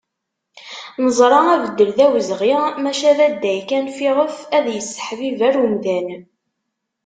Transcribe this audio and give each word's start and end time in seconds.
Neẓra 1.03 1.39
abeddel 1.53 1.91
d 1.97 1.99
awezɣi, 2.05 2.55
maca 2.81 3.11
d 3.17 3.19
adday 3.27 3.59
kan 3.69 3.85
fiɣef 3.97 4.35
ad 4.57 4.65
yesseḥibiber 4.73 5.53
umdan. 5.63 6.07